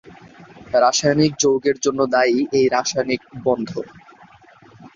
রাসায়নিক 0.75 1.33
যৌগের 1.41 1.77
জন্য 1.79 1.99
দায়ী 2.13 2.37
এই 2.57 2.65
রাসায়নিক 2.67 3.21
বন্ধন। 3.45 3.85